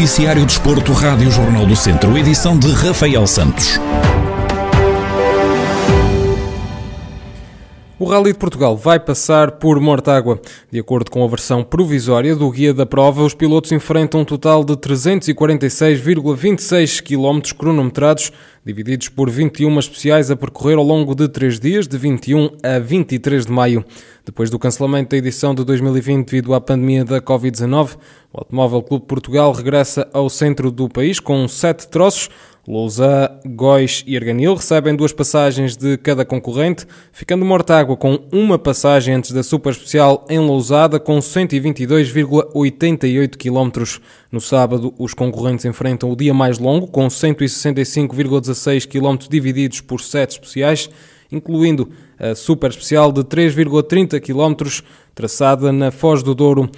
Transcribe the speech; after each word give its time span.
Noticiário 0.00 0.46
Desporto, 0.46 0.94
Rádio 0.94 1.30
Jornal 1.30 1.66
do 1.66 1.76
Centro, 1.76 2.16
edição 2.16 2.58
de 2.58 2.72
Rafael 2.72 3.26
Santos. 3.26 3.78
O 7.98 8.06
Rally 8.06 8.32
de 8.32 8.38
Portugal 8.38 8.78
vai 8.78 8.98
passar 8.98 9.58
por 9.58 9.78
Mortágua. 9.78 10.40
De 10.72 10.80
acordo 10.80 11.10
com 11.10 11.22
a 11.22 11.28
versão 11.28 11.62
provisória 11.62 12.34
do 12.34 12.50
guia 12.50 12.72
da 12.72 12.86
prova, 12.86 13.22
os 13.22 13.34
pilotos 13.34 13.72
enfrentam 13.72 14.22
um 14.22 14.24
total 14.24 14.64
de 14.64 14.72
346,26 14.72 17.02
km 17.02 17.54
cronometrados, 17.54 18.32
divididos 18.64 19.08
por 19.08 19.30
21 19.30 19.78
especiais 19.78 20.30
a 20.30 20.36
percorrer 20.36 20.76
ao 20.76 20.84
longo 20.84 21.14
de 21.14 21.28
três 21.28 21.58
dias, 21.58 21.88
de 21.88 21.96
21 21.96 22.50
a 22.62 22.78
23 22.78 23.46
de 23.46 23.52
maio. 23.52 23.84
Depois 24.24 24.50
do 24.50 24.58
cancelamento 24.58 25.10
da 25.10 25.16
edição 25.16 25.54
de 25.54 25.64
2020 25.64 26.26
devido 26.26 26.54
à 26.54 26.60
pandemia 26.60 27.04
da 27.04 27.20
Covid-19, 27.20 27.96
o 28.32 28.38
Automóvel 28.38 28.82
Clube 28.82 29.06
Portugal 29.06 29.52
regressa 29.52 30.08
ao 30.12 30.28
centro 30.28 30.70
do 30.70 30.88
país 30.88 31.18
com 31.18 31.48
sete 31.48 31.88
troços, 31.88 32.28
Lousã, 32.68 33.30
Góis 33.44 34.04
e 34.06 34.16
Arganil 34.16 34.54
recebem 34.54 34.94
duas 34.94 35.12
passagens 35.12 35.76
de 35.76 35.96
cada 35.96 36.24
concorrente, 36.24 36.86
ficando 37.10 37.44
Mortágua 37.44 37.96
com 37.96 38.20
uma 38.30 38.56
passagem 38.58 39.14
antes 39.14 39.32
da 39.32 39.42
Super 39.42 39.70
Especial 39.70 40.24
em 40.28 40.38
Lousada 40.38 41.00
com 41.00 41.18
122,88 41.18 43.36
km. 43.36 43.98
No 44.30 44.40
sábado, 44.40 44.94
os 44.98 45.14
concorrentes 45.14 45.64
enfrentam 45.64 46.12
o 46.12 46.16
dia 46.16 46.32
mais 46.32 46.60
longo 46.60 46.86
com 46.86 47.08
165,16 48.52 48.86
km 48.86 49.28
divididos 49.28 49.80
por 49.80 50.00
sete 50.00 50.32
especiais, 50.32 50.90
incluindo 51.30 51.90
a 52.18 52.34
Super 52.34 52.70
Especial 52.70 53.12
de 53.12 53.22
3,30 53.22 54.20
km 54.20 54.82
traçada 55.14 55.72
na 55.72 55.90
Foz 55.90 56.22
do 56.22 56.34
Douro. 56.34 56.70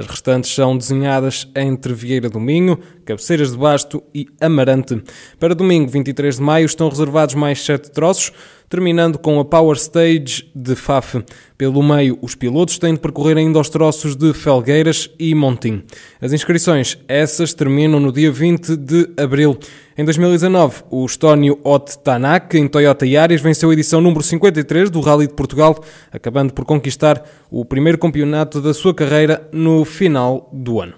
As 0.00 0.06
restantes 0.06 0.54
são 0.54 0.78
desenhadas 0.78 1.46
entre 1.54 1.92
Vieira 1.92 2.30
do 2.30 2.40
Minho, 2.40 2.78
Cabeceiras 3.04 3.52
de 3.52 3.58
Basto 3.58 4.02
e 4.14 4.26
Amarante. 4.40 5.02
Para 5.38 5.54
domingo, 5.54 5.90
23 5.90 6.36
de 6.36 6.42
maio, 6.42 6.64
estão 6.64 6.88
reservados 6.88 7.34
mais 7.34 7.62
sete 7.62 7.90
troços, 7.90 8.32
terminando 8.70 9.18
com 9.18 9.38
a 9.38 9.44
Power 9.44 9.76
Stage 9.76 10.50
de 10.54 10.74
Faf. 10.74 11.22
Pelo 11.58 11.82
meio, 11.82 12.16
os 12.22 12.34
pilotos 12.34 12.78
têm 12.78 12.94
de 12.94 13.00
percorrer 13.00 13.36
ainda 13.36 13.58
os 13.58 13.68
troços 13.68 14.16
de 14.16 14.32
Felgueiras 14.32 15.10
e 15.18 15.34
Montim. 15.34 15.82
As 16.18 16.32
inscrições, 16.32 16.96
essas, 17.06 17.52
terminam 17.52 18.00
no 18.00 18.10
dia 18.10 18.30
20 18.30 18.76
de 18.76 19.10
abril. 19.18 19.58
Em 19.98 20.04
2019, 20.04 20.84
o 20.88 21.04
Estónio 21.04 21.58
Ot 21.62 21.98
Tanak, 21.98 22.56
em 22.56 22.66
Toyota 22.66 23.04
Yaris, 23.04 23.42
venceu 23.42 23.68
a 23.68 23.72
edição 23.74 24.00
número 24.00 24.22
53 24.22 24.88
do 24.88 25.00
Rally 25.00 25.26
de 25.26 25.34
Portugal, 25.34 25.78
acabando 26.10 26.54
por 26.54 26.64
conquistar 26.64 27.22
o 27.50 27.64
primeiro 27.64 27.98
campeonato 27.98 28.62
da 28.62 28.72
sua 28.72 28.94
carreira 28.94 29.46
no 29.52 29.84
final 29.90 30.48
do 30.52 30.80
ano. 30.80 30.94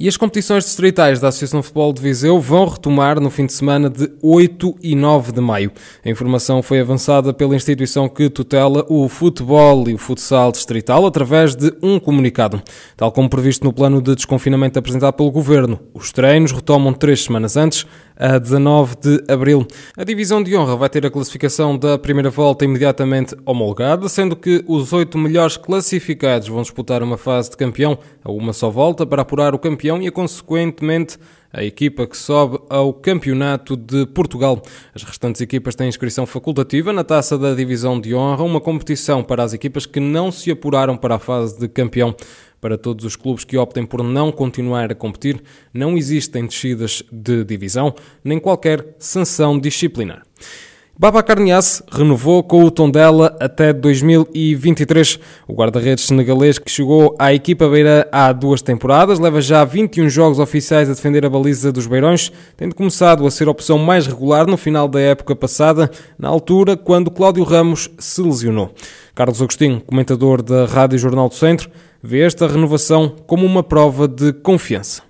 E 0.00 0.06
as 0.06 0.16
competições 0.16 0.64
distritais 0.64 1.18
da 1.18 1.26
Associação 1.26 1.58
de 1.58 1.66
Futebol 1.66 1.92
de 1.92 2.00
Viseu 2.00 2.38
vão 2.38 2.68
retomar 2.68 3.18
no 3.18 3.30
fim 3.30 3.46
de 3.46 3.52
semana 3.52 3.90
de 3.90 4.08
8 4.22 4.76
e 4.80 4.94
9 4.94 5.32
de 5.32 5.40
maio. 5.40 5.72
A 6.04 6.08
informação 6.08 6.62
foi 6.62 6.78
avançada 6.78 7.34
pela 7.34 7.56
instituição 7.56 8.08
que 8.08 8.30
tutela 8.30 8.86
o 8.88 9.08
futebol 9.08 9.88
e 9.88 9.94
o 9.94 9.98
futsal 9.98 10.52
distrital 10.52 11.04
através 11.04 11.56
de 11.56 11.74
um 11.82 11.98
comunicado. 11.98 12.62
Tal 12.96 13.10
como 13.10 13.28
previsto 13.28 13.64
no 13.64 13.72
plano 13.72 14.00
de 14.00 14.14
desconfinamento 14.14 14.78
apresentado 14.78 15.14
pelo 15.14 15.32
Governo, 15.32 15.80
os 15.92 16.12
treinos 16.12 16.52
retomam 16.52 16.92
três 16.92 17.24
semanas 17.24 17.56
antes, 17.56 17.84
a 18.18 18.36
19 18.38 18.96
de 18.96 19.32
abril. 19.32 19.66
A 19.96 20.02
divisão 20.02 20.42
de 20.42 20.56
honra 20.56 20.76
vai 20.76 20.88
ter 20.88 21.06
a 21.06 21.10
classificação 21.10 21.78
da 21.78 21.96
primeira 21.96 22.30
volta 22.30 22.64
imediatamente 22.64 23.36
homologada, 23.46 24.08
sendo 24.08 24.34
que 24.34 24.64
os 24.66 24.92
oito 24.92 25.16
melhores 25.16 25.56
classificados 25.56 26.48
vão 26.48 26.62
disputar 26.62 27.02
uma 27.02 27.16
fase 27.16 27.50
de 27.50 27.56
campeão 27.56 27.96
a 28.24 28.32
uma 28.32 28.52
só 28.52 28.68
volta 28.68 29.06
para 29.06 29.22
apurar 29.22 29.54
o 29.54 29.58
campeão 29.58 30.02
e, 30.02 30.10
consequentemente, 30.10 31.16
a 31.52 31.64
equipa 31.64 32.06
que 32.06 32.16
sobe 32.16 32.58
ao 32.68 32.92
Campeonato 32.92 33.76
de 33.76 34.04
Portugal. 34.06 34.60
As 34.94 35.02
restantes 35.02 35.40
equipas 35.40 35.74
têm 35.74 35.88
inscrição 35.88 36.26
facultativa 36.26 36.92
na 36.92 37.02
taça 37.02 37.38
da 37.38 37.54
Divisão 37.54 37.98
de 37.98 38.14
Honra, 38.14 38.44
uma 38.44 38.60
competição 38.60 39.22
para 39.22 39.42
as 39.42 39.52
equipas 39.52 39.86
que 39.86 40.00
não 40.00 40.30
se 40.30 40.50
apuraram 40.50 40.96
para 40.96 41.14
a 41.14 41.18
fase 41.18 41.58
de 41.58 41.68
campeão. 41.68 42.14
Para 42.60 42.76
todos 42.76 43.04
os 43.04 43.14
clubes 43.14 43.44
que 43.44 43.56
optem 43.56 43.86
por 43.86 44.02
não 44.02 44.32
continuar 44.32 44.90
a 44.90 44.94
competir, 44.94 45.42
não 45.72 45.96
existem 45.96 46.44
descidas 46.46 47.02
de 47.10 47.44
divisão 47.44 47.94
nem 48.24 48.38
qualquer 48.38 48.96
sanção 48.98 49.58
disciplinar. 49.58 50.22
Babacar 51.00 51.38
Niasse 51.38 51.80
renovou 51.92 52.42
com 52.42 52.64
o 52.64 52.72
Tondela 52.72 53.36
até 53.38 53.72
2023. 53.72 55.20
O 55.46 55.54
guarda-redes 55.54 56.06
senegalês 56.06 56.58
que 56.58 56.68
chegou 56.68 57.14
à 57.20 57.32
equipa 57.32 57.68
beira 57.68 58.08
há 58.10 58.32
duas 58.32 58.62
temporadas, 58.62 59.20
leva 59.20 59.40
já 59.40 59.64
21 59.64 60.08
jogos 60.08 60.40
oficiais 60.40 60.90
a 60.90 60.94
defender 60.94 61.24
a 61.24 61.30
baliza 61.30 61.70
dos 61.70 61.86
Beirões, 61.86 62.32
tendo 62.56 62.74
começado 62.74 63.24
a 63.24 63.30
ser 63.30 63.46
a 63.46 63.52
opção 63.52 63.78
mais 63.78 64.08
regular 64.08 64.48
no 64.48 64.56
final 64.56 64.88
da 64.88 64.98
época 64.98 65.36
passada, 65.36 65.88
na 66.18 66.28
altura 66.28 66.76
quando 66.76 67.12
Cláudio 67.12 67.44
Ramos 67.44 67.88
se 67.96 68.20
lesionou. 68.20 68.74
Carlos 69.14 69.40
Agostinho, 69.40 69.80
comentador 69.80 70.42
da 70.42 70.66
Rádio 70.66 70.98
Jornal 70.98 71.28
do 71.28 71.34
Centro, 71.36 71.70
vê 72.02 72.20
esta 72.20 72.46
renovação 72.46 73.08
como 73.26 73.44
uma 73.44 73.62
prova 73.62 74.06
de 74.06 74.32
confiança 74.32 75.07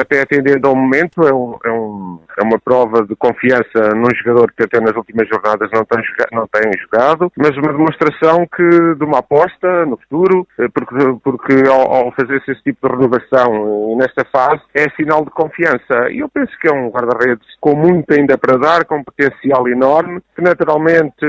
até 0.00 0.22
atendendo 0.22 0.68
ao 0.68 0.74
momento, 0.74 1.26
é, 1.26 1.32
um, 1.32 1.56
é, 1.64 1.70
um, 1.70 2.18
é, 2.38 2.42
uma 2.42 2.58
prova 2.58 3.04
de 3.06 3.14
confiança 3.16 3.94
num 3.94 4.14
jogador 4.14 4.52
que 4.56 4.64
até 4.64 4.80
nas 4.80 4.94
últimas 4.96 5.28
jornadas 5.28 5.70
não 5.72 5.84
tem, 5.84 6.02
não 6.32 6.46
tem 6.46 6.70
jogado, 6.80 7.32
mas 7.36 7.56
uma 7.56 7.72
demonstração 7.72 8.46
que, 8.46 8.94
de 8.94 9.04
uma 9.04 9.18
aposta 9.18 9.86
no 9.86 9.96
futuro, 9.96 10.46
eh, 10.58 10.68
porque, 10.72 10.94
porque 11.22 11.68
ao, 11.68 11.92
ao 11.92 12.12
fazer-se 12.12 12.52
esse 12.52 12.62
tipo 12.62 12.88
de 12.88 12.94
renovação 12.94 13.96
nesta 13.96 14.24
fase, 14.24 14.62
é 14.74 14.88
sinal 14.90 15.24
de 15.24 15.30
confiança. 15.30 16.10
E 16.10 16.20
eu 16.20 16.28
penso 16.28 16.52
que 16.60 16.68
é 16.68 16.72
um 16.72 16.88
guarda-redes 16.88 17.46
com 17.60 17.74
muito 17.74 18.12
ainda 18.12 18.36
para 18.36 18.58
dar, 18.58 18.84
com 18.84 19.02
potencial 19.02 19.68
enorme, 19.68 20.20
que 20.34 20.42
naturalmente 20.42 21.24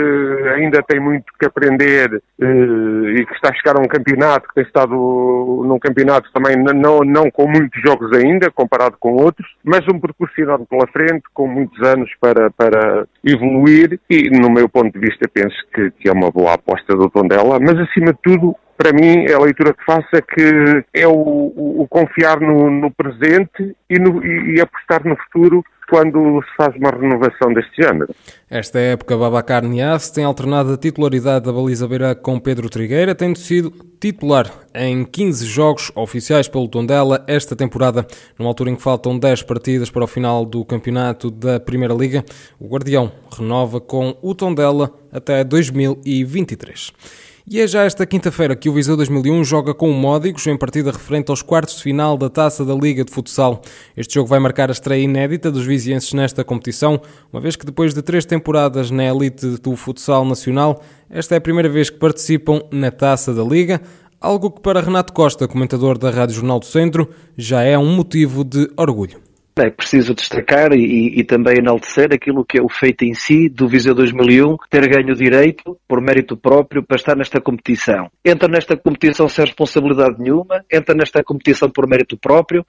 ainda 0.56 0.82
tem 0.84 1.00
muito 1.00 1.26
que 1.40 1.46
aprender 1.46 2.22
eh, 2.40 2.46
e 2.46 3.26
que 3.26 3.34
está 3.34 3.50
a 3.50 3.54
chegar 3.54 3.78
a 3.78 3.82
um 3.82 3.88
campeonato, 3.88 4.48
que 4.48 4.56
tem 4.56 4.64
estado 4.64 4.94
num 4.94 5.80
campeonato 5.80 6.32
também 6.34 6.56
não, 6.58 7.00
não 7.02 7.30
com 7.32 7.48
muitos 7.48 7.82
jogos 7.82 8.12
ainda, 8.14 8.33
ainda, 8.34 8.52
comparado 8.52 8.98
com 9.00 9.14
outros, 9.14 9.48
mas 9.64 9.88
um 9.88 10.00
percurso 10.00 10.34
enorme 10.40 10.66
pela 10.66 10.88
frente, 10.88 11.24
com 11.34 11.48
muitos 11.48 11.82
anos 11.88 12.10
para, 12.20 12.50
para 12.52 13.08
evoluir 13.24 14.00
e, 14.10 14.30
no 14.30 14.50
meu 14.50 14.68
ponto 14.68 14.92
de 14.92 15.00
vista, 15.00 15.30
penso 15.32 15.56
que, 15.74 15.92
que 15.92 16.10
é 16.10 16.12
uma 16.12 16.32
boa 16.32 16.54
aposta 16.54 16.96
do 16.96 17.10
Tondela, 17.10 17.60
mas 17.60 17.78
acima 17.80 18.14
de 18.14 18.20
tudo, 18.22 18.56
para 18.78 18.92
mim, 18.92 19.26
a 19.28 19.40
leitura 19.40 19.74
que 19.74 19.84
faço 19.86 20.08
é 20.14 20.22
que 20.22 20.84
é 20.94 21.08
o, 21.08 21.12
o, 21.82 21.88
confiar 21.90 22.40
no, 22.40 22.70
no 22.70 22.92
presente 22.92 23.76
e, 23.90 24.00
no, 24.00 24.24
e, 24.26 24.56
e 24.56 24.62
apostar 24.62 25.06
no 25.08 25.16
futuro 25.16 25.64
quando 25.90 26.42
se 26.44 26.56
faz 26.56 26.76
uma 26.76 26.90
renovação 26.90 27.54
deste 27.54 27.82
género. 27.82 28.14
Esta 28.50 28.80
época, 28.80 29.18
Babacar 29.18 29.64
Nias 29.64 30.10
tem 30.10 30.24
alternado 30.24 30.74
a 30.74 30.78
titularidade 30.78 31.46
da 31.46 31.54
baliza 31.54 31.88
beira 31.88 32.16
com 32.16 32.40
Pedro 32.40 32.70
Trigueira, 32.70 33.14
tendo 33.14 33.38
sido 33.38 33.72
titular 34.00 34.52
em 34.74 35.06
15 35.06 35.46
jogos 35.46 35.92
oficiais 35.94 36.48
pelo 36.48 36.68
Tondela 36.68 37.24
esta 37.28 37.56
temporada, 37.56 38.08
numa 38.40 38.50
altura 38.50 38.72
em 38.72 38.76
que 38.76 38.82
faltam 38.82 39.20
10 39.20 39.44
partidas 39.44 39.90
para 39.90 40.04
o 40.04 40.08
final 40.08 40.46
do 40.46 40.66
campeonato 40.66 41.30
da 41.30 41.60
Primeira 41.60 41.94
Liga. 41.94 42.24
O 42.60 42.68
Guardião 42.68 43.12
renova 43.38 43.80
com 43.80 44.18
o 44.22 44.34
Tondela 44.34 44.92
até 45.12 45.44
2023. 45.44 46.92
E 47.46 47.60
é 47.60 47.68
já 47.68 47.84
esta 47.84 48.06
quinta-feira 48.06 48.56
que 48.56 48.70
o 48.70 48.74
Viseu 48.74 48.96
2001 48.96 49.44
joga 49.44 49.74
com 49.74 49.92
o 49.92 49.94
Módigos 49.94 50.48
em 50.48 50.56
partida 50.56 50.92
referente 50.92 51.30
aos 51.30 51.42
quartos 51.42 51.76
de 51.76 51.84
final 51.84 52.18
da 52.18 52.30
Taça 52.30 52.64
da 52.64 52.74
Liga 52.74 53.04
de 53.04 53.12
Futsal. 53.12 53.62
Este 53.98 54.14
jogo 54.14 54.30
vai 54.30 54.40
marcar 54.40 54.70
a 54.70 54.72
estreia 54.72 55.04
inédita 55.04 55.52
dos 55.52 55.66
vizienses 55.66 56.14
nesta 56.14 56.42
competição, 56.46 57.02
uma 57.34 57.42
vez 57.42 57.58
que 57.58 57.66
depois 57.66 57.94
de 57.94 58.02
três 58.02 58.24
temporadas 58.24 58.90
na 58.90 59.04
elite 59.04 59.58
do 59.58 59.76
futsal 59.76 60.24
nacional, 60.24 60.82
esta 61.10 61.36
é 61.36 61.38
a 61.38 61.42
primeira 61.42 61.68
vez 61.68 61.90
que 61.90 61.98
participam 61.98 62.62
na 62.72 62.90
Taça 62.90 63.34
da 63.34 63.44
Liga, 63.44 63.82
algo 64.22 64.50
que 64.50 64.62
para 64.62 64.80
Renato 64.80 65.12
Costa, 65.12 65.46
comentador 65.46 65.98
da 65.98 66.10
Rádio 66.10 66.36
Jornal 66.36 66.60
do 66.60 66.66
Centro, 66.66 67.10
já 67.38 67.62
é 67.62 67.78
um 67.78 67.94
motivo 67.94 68.46
de 68.46 68.72
orgulho. 68.78 69.33
É 69.56 69.70
preciso 69.70 70.16
destacar 70.16 70.74
e, 70.74 71.20
e, 71.20 71.24
também 71.24 71.58
enaltecer 71.60 72.12
aquilo 72.12 72.44
que 72.44 72.58
é 72.58 72.62
o 72.62 72.68
feito 72.68 73.04
em 73.04 73.14
si 73.14 73.48
do 73.48 73.68
Viseu 73.68 73.94
2001, 73.94 74.58
ter 74.70 74.88
ganho 74.88 75.16
direito, 75.16 75.78
por 75.88 76.02
mérito 76.02 76.36
próprio, 76.36 76.82
para 76.82 76.96
estar 76.96 77.16
nesta 77.16 77.40
competição. 77.40 78.10
Entra 78.26 78.48
nesta 78.48 78.76
competição 78.76 79.30
sem 79.30 79.46
responsabilidade 79.46 80.16
nenhuma, 80.20 80.64
entra 80.72 80.96
nesta 80.96 81.24
competição 81.24 81.70
por 81.70 81.88
mérito 81.88 82.18
próprio, 82.18 82.66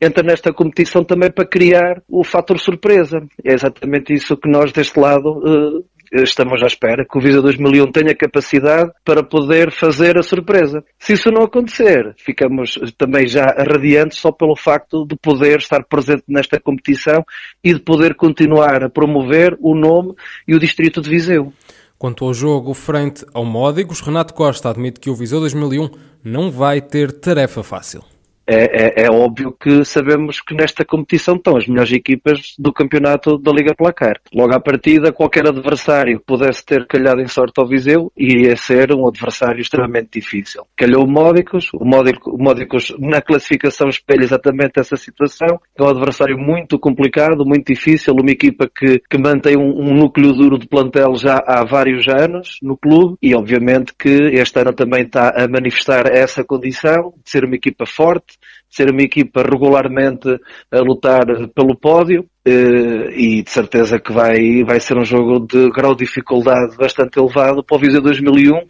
entra 0.00 0.22
nesta 0.22 0.52
competição 0.52 1.02
também 1.02 1.30
para 1.30 1.44
criar 1.44 2.02
o 2.08 2.22
fator 2.22 2.58
surpresa. 2.60 3.20
É 3.44 3.52
exatamente 3.52 4.14
isso 4.14 4.36
que 4.36 4.48
nós 4.48 4.70
deste 4.70 4.98
lado 4.98 5.38
uh, 5.38 5.84
estamos 6.12 6.62
à 6.62 6.66
espera 6.66 7.04
que 7.04 7.18
o 7.18 7.20
Visa 7.20 7.42
2001 7.42 7.92
tenha 7.92 8.14
capacidade 8.14 8.90
para 9.04 9.22
poder 9.22 9.70
fazer 9.70 10.18
a 10.18 10.22
surpresa. 10.22 10.84
Se 10.98 11.14
isso 11.14 11.30
não 11.30 11.42
acontecer, 11.42 12.14
ficamos 12.16 12.78
também 12.96 13.26
já 13.26 13.46
radiantes 13.46 14.18
só 14.18 14.32
pelo 14.32 14.56
facto 14.56 15.06
de 15.06 15.16
poder 15.16 15.58
estar 15.58 15.84
presente 15.84 16.24
nesta 16.28 16.60
competição 16.60 17.24
e 17.62 17.74
de 17.74 17.80
poder 17.80 18.14
continuar 18.14 18.82
a 18.82 18.90
promover 18.90 19.56
o 19.60 19.74
nome 19.74 20.14
e 20.46 20.54
o 20.54 20.58
distrito 20.58 21.00
de 21.00 21.10
Viseu. 21.10 21.52
Quanto 21.98 22.24
ao 22.24 22.32
jogo 22.32 22.74
frente 22.74 23.26
ao 23.34 23.44
Módigos, 23.44 24.00
Renato 24.00 24.32
Costa 24.32 24.70
admite 24.70 25.00
que 25.00 25.10
o 25.10 25.14
Viseu 25.16 25.40
2001 25.40 25.90
não 26.24 26.50
vai 26.50 26.80
ter 26.80 27.10
tarefa 27.10 27.62
fácil 27.62 28.04
é, 28.48 29.02
é, 29.02 29.04
é, 29.04 29.10
óbvio 29.10 29.52
que 29.52 29.84
sabemos 29.84 30.40
que 30.40 30.54
nesta 30.54 30.82
competição 30.82 31.36
estão 31.36 31.58
as 31.58 31.66
melhores 31.66 31.92
equipas 31.92 32.54
do 32.58 32.72
campeonato 32.72 33.36
da 33.36 33.52
Liga 33.52 33.74
Placar. 33.74 34.18
Logo 34.34 34.54
à 34.54 34.58
partida, 34.58 35.12
qualquer 35.12 35.46
adversário 35.46 36.18
que 36.18 36.24
pudesse 36.24 36.64
ter 36.64 36.86
calhado 36.86 37.20
em 37.20 37.28
sorte 37.28 37.60
ao 37.60 37.68
Viseu 37.68 38.10
iria 38.16 38.56
ser 38.56 38.90
um 38.94 39.06
adversário 39.06 39.60
extremamente 39.60 40.18
difícil. 40.18 40.64
Calhou 40.74 41.04
o 41.04 41.06
Módicos, 41.06 41.70
o 41.74 41.84
Módicos, 41.84 42.94
na 42.98 43.20
classificação 43.20 43.90
espelha 43.90 44.24
exatamente 44.24 44.80
essa 44.80 44.96
situação. 44.96 45.60
É 45.76 45.82
um 45.82 45.88
adversário 45.88 46.38
muito 46.38 46.78
complicado, 46.78 47.44
muito 47.44 47.66
difícil, 47.66 48.14
uma 48.14 48.30
equipa 48.30 48.66
que, 48.66 49.02
que 49.10 49.18
mantém 49.18 49.58
um, 49.58 49.78
um 49.78 49.94
núcleo 49.94 50.32
duro 50.32 50.58
de 50.58 50.66
plantel 50.66 51.16
já 51.16 51.42
há 51.46 51.66
vários 51.66 52.08
anos 52.08 52.58
no 52.62 52.78
clube 52.78 53.18
e 53.20 53.34
obviamente 53.34 53.92
que 53.98 54.08
este 54.08 54.58
ano 54.58 54.72
também 54.72 55.02
está 55.02 55.34
a 55.36 55.46
manifestar 55.46 56.06
essa 56.10 56.42
condição 56.42 57.12
de 57.22 57.30
ser 57.30 57.44
uma 57.44 57.54
equipa 57.54 57.84
forte, 57.84 58.37
ser 58.70 58.90
uma 58.90 59.02
equipa 59.02 59.42
regularmente 59.42 60.28
a 60.70 60.78
lutar 60.80 61.24
pelo 61.54 61.76
pódio 61.76 62.26
eh, 62.44 63.10
e 63.14 63.42
de 63.42 63.50
certeza 63.50 63.98
que 63.98 64.12
vai, 64.12 64.62
vai 64.64 64.78
ser 64.80 64.96
um 64.96 65.04
jogo 65.04 65.46
de 65.46 65.70
grau 65.70 65.94
de 65.94 66.04
dificuldade 66.04 66.76
bastante 66.76 67.18
elevado 67.18 67.64
para 67.64 67.76
o 67.76 67.80
Viseu 67.80 68.02
2001. 68.02 68.60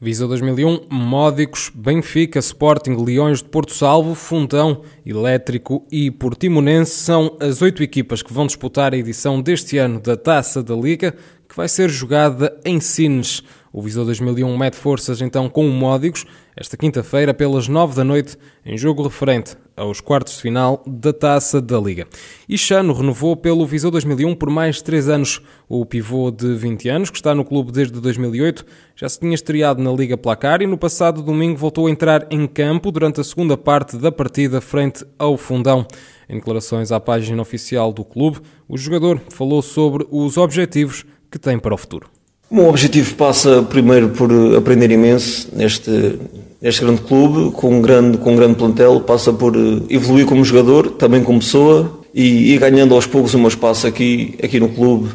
Viseu 0.00 0.28
2001, 0.28 0.86
Módicos, 0.88 1.72
Benfica, 1.74 2.38
Sporting, 2.38 2.94
Leões 3.04 3.42
de 3.42 3.48
Porto 3.48 3.74
Salvo, 3.74 4.14
Fundão, 4.14 4.82
Elétrico 5.04 5.84
e 5.90 6.08
Portimonense 6.08 6.92
são 6.92 7.36
as 7.40 7.60
oito 7.62 7.82
equipas 7.82 8.22
que 8.22 8.32
vão 8.32 8.46
disputar 8.46 8.94
a 8.94 8.96
edição 8.96 9.42
deste 9.42 9.76
ano 9.76 9.98
da 9.98 10.16
Taça 10.16 10.62
da 10.62 10.76
Liga, 10.76 11.16
que 11.48 11.56
vai 11.56 11.66
ser 11.66 11.88
jogada 11.88 12.56
em 12.64 12.78
Sines. 12.78 13.42
O 13.72 13.82
Viseu 13.82 14.04
2001 14.04 14.56
mete 14.56 14.76
forças 14.76 15.20
então 15.20 15.48
com 15.48 15.68
o 15.68 15.72
Módicos 15.72 16.24
esta 16.56 16.76
quinta-feira 16.76 17.32
pelas 17.32 17.68
nove 17.68 17.94
da 17.94 18.02
noite 18.02 18.36
em 18.64 18.76
jogo 18.76 19.02
referente 19.02 19.56
aos 19.76 20.00
quartos 20.00 20.36
de 20.36 20.42
final 20.42 20.82
da 20.86 21.12
Taça 21.12 21.60
da 21.60 21.78
Liga. 21.78 22.06
E 22.48 22.58
Chano 22.58 22.92
renovou 22.92 23.36
pelo 23.36 23.64
Viseu 23.64 23.90
2001 23.90 24.34
por 24.34 24.50
mais 24.50 24.82
três 24.82 25.08
anos. 25.08 25.40
O 25.68 25.86
pivô 25.86 26.30
de 26.30 26.54
20 26.54 26.88
anos, 26.88 27.10
que 27.10 27.16
está 27.16 27.34
no 27.34 27.44
clube 27.44 27.70
desde 27.70 28.00
2008, 28.00 28.66
já 28.96 29.08
se 29.08 29.20
tinha 29.20 29.34
estreado 29.34 29.82
na 29.82 29.92
Liga 29.92 30.16
Placar 30.16 30.60
e 30.62 30.66
no 30.66 30.76
passado 30.76 31.22
domingo 31.22 31.56
voltou 31.56 31.86
a 31.86 31.90
entrar 31.90 32.26
em 32.30 32.46
campo 32.46 32.90
durante 32.90 33.20
a 33.20 33.24
segunda 33.24 33.56
parte 33.56 33.96
da 33.96 34.10
partida 34.10 34.60
frente 34.60 35.04
ao 35.18 35.36
Fundão. 35.36 35.86
Em 36.28 36.34
declarações 36.34 36.90
à 36.90 36.98
página 36.98 37.40
oficial 37.40 37.92
do 37.92 38.04
clube, 38.04 38.40
o 38.68 38.76
jogador 38.76 39.20
falou 39.30 39.62
sobre 39.62 40.06
os 40.10 40.36
objetivos 40.36 41.06
que 41.30 41.38
tem 41.38 41.58
para 41.58 41.74
o 41.74 41.78
futuro. 41.78 42.17
O 42.50 42.54
meu 42.54 42.68
objetivo 42.68 43.14
passa 43.14 43.62
primeiro 43.62 44.08
por 44.08 44.30
aprender 44.56 44.90
imenso 44.90 45.50
neste, 45.54 46.18
neste 46.62 46.80
grande 46.80 47.02
clube, 47.02 47.52
com 47.52 47.74
um 47.74 47.82
grande, 47.82 48.16
com 48.16 48.32
um 48.32 48.36
grande 48.36 48.54
plantel, 48.54 49.00
passa 49.02 49.30
por 49.34 49.54
evoluir 49.90 50.24
como 50.24 50.42
jogador, 50.42 50.92
também 50.92 51.22
como 51.22 51.40
pessoa 51.40 52.00
e 52.14 52.54
ir 52.54 52.58
ganhando 52.58 52.94
aos 52.94 53.06
poucos 53.06 53.34
o 53.34 53.38
meu 53.38 53.48
espaço 53.48 53.86
aqui, 53.86 54.34
aqui 54.42 54.58
no 54.58 54.70
clube 54.70 55.10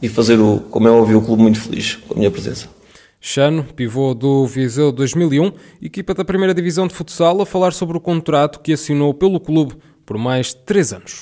e 0.00 0.08
fazer, 0.08 0.40
o, 0.40 0.60
como 0.70 0.88
é 0.88 0.90
óbvio, 0.90 1.18
o 1.18 1.22
clube 1.22 1.42
muito 1.42 1.60
feliz 1.60 1.96
com 2.08 2.14
a 2.14 2.16
minha 2.16 2.30
presença. 2.30 2.68
Chano, 3.20 3.64
pivô 3.76 4.14
do 4.14 4.46
Viseu 4.46 4.90
2001, 4.90 5.52
equipa 5.82 6.14
da 6.14 6.24
primeira 6.24 6.54
divisão 6.54 6.86
de 6.86 6.94
futsal, 6.94 7.42
a 7.42 7.44
falar 7.44 7.74
sobre 7.74 7.98
o 7.98 8.00
contrato 8.00 8.60
que 8.60 8.72
assinou 8.72 9.12
pelo 9.12 9.38
clube 9.38 9.74
por 10.06 10.16
mais 10.16 10.54
três 10.54 10.90
anos. 10.90 11.16